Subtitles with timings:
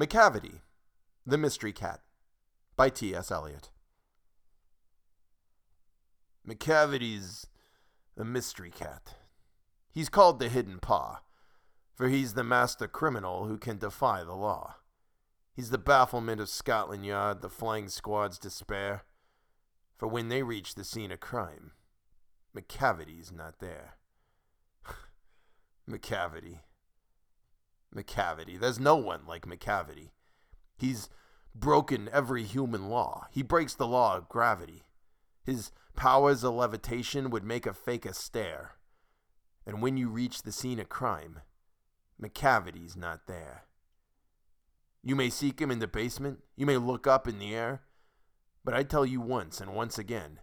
[0.00, 0.60] Macavity,
[1.26, 2.00] The Mystery Cat
[2.74, 3.30] by T.S.
[3.30, 3.68] Eliot.
[6.42, 7.46] Macavity's
[8.16, 9.16] a mystery cat.
[9.92, 11.20] He's called the Hidden Paw,
[11.94, 14.76] for he's the master criminal who can defy the law.
[15.52, 19.02] He's the bafflement of Scotland Yard, the flying squad's despair.
[19.98, 21.72] For when they reach the scene of crime,
[22.54, 23.96] Macavity's not there.
[25.86, 26.60] Macavity.
[27.94, 28.58] Macavity.
[28.58, 30.10] There's no one like Macavity.
[30.78, 31.08] He's
[31.54, 33.26] broken every human law.
[33.30, 34.84] He breaks the law of gravity.
[35.44, 38.72] His powers of levitation would make a fakir stare.
[39.66, 41.40] And when you reach the scene of crime,
[42.18, 43.64] Macavity's not there.
[45.02, 47.82] You may seek him in the basement, you may look up in the air,
[48.64, 50.40] but I tell you once and once again,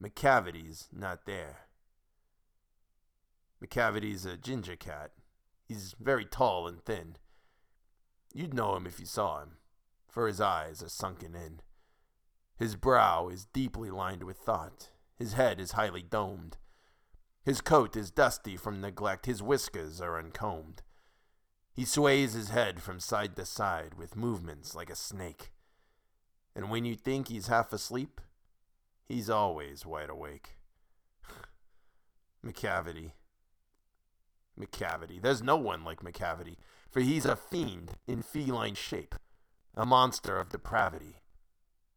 [0.00, 1.68] Macavity's not there.
[3.60, 5.12] Macavity's a ginger cat.
[5.64, 7.16] He's very tall and thin.
[8.34, 9.58] You'd know him if you saw him,
[10.08, 11.60] for his eyes are sunken in.
[12.56, 14.90] His brow is deeply lined with thought.
[15.16, 16.56] His head is highly domed.
[17.44, 19.26] His coat is dusty from neglect.
[19.26, 20.82] His whiskers are uncombed.
[21.74, 25.52] He sways his head from side to side with movements like a snake.
[26.54, 28.20] And when you think he's half asleep,
[29.06, 30.56] he's always wide awake.
[32.46, 33.12] Macavity.
[34.58, 35.20] Macavity.
[35.20, 36.56] There's no one like Macavity,
[36.90, 39.14] for he's a fiend in feline shape,
[39.74, 41.16] a monster of depravity.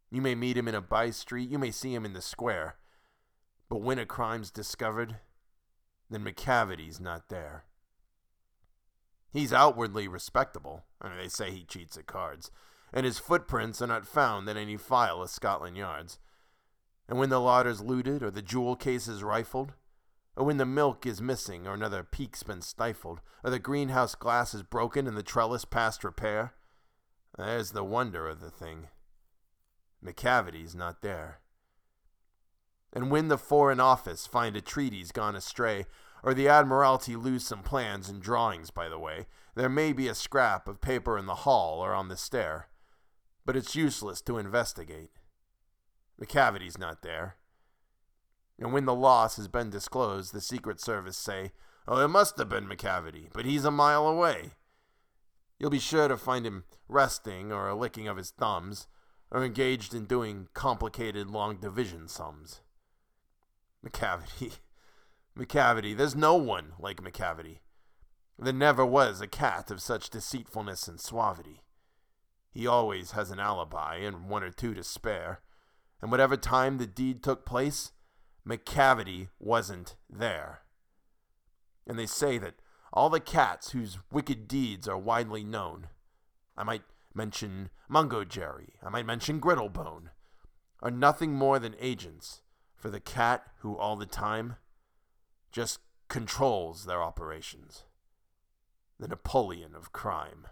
[0.09, 2.77] You may meet him in a by street, you may see him in the square,
[3.69, 5.17] but when a crime's discovered,
[6.09, 7.65] then Macavity's not there.
[9.29, 12.49] He's outwardly respectable, and they say he cheats at cards,
[12.93, 16.17] and his footprints are not found in any file of Scotland Yard's.
[17.09, 19.73] And when the larder's looted, or the jewel case is rifled,
[20.37, 24.53] or when the milk is missing, or another Peke's been stifled, or the greenhouse glass
[24.53, 26.53] is broken and the trellis past repair,
[27.39, 28.87] there's the wonder of the thing.
[29.99, 31.39] Macavity's not there.
[32.93, 35.87] And when the Foreign Office find a treaty's gone astray,
[36.21, 39.25] or the Admiralty lose some plans and drawings, by the way,
[39.55, 42.67] there may be a scrap of paper in the hall or on the stair,
[43.43, 45.09] but it's useless to investigate.
[46.19, 47.37] Macavity's not there.
[48.59, 51.51] And when the loss has been disclosed, the Secret Service say,
[51.87, 54.51] Oh, it must have been Macavity, but he's a mile away.
[55.59, 58.87] You'll be sure to find him resting or a licking of his thumbs,
[59.31, 62.61] or engaged in doing complicated long division sums.
[63.85, 64.57] Macavity.
[65.37, 65.95] Macavity.
[65.95, 67.59] There's no one like Macavity.
[68.39, 71.63] There never was a cat of such deceitfulness and suavity.
[72.51, 75.41] He always has an alibi and one or two to spare,
[76.01, 77.91] and whatever time the deed took place,
[78.47, 80.61] Macavity wasn't there.
[81.85, 82.55] And they say that
[82.93, 85.89] all the cats whose wicked deeds are widely known,
[86.55, 90.09] I might mention Mungojerrie, I might mention Griddlebone,
[90.81, 92.41] are nothing more than agents
[92.75, 94.55] for the cat who all the time
[95.51, 97.83] just controls their operations.
[98.99, 100.47] The Napoleon of crime.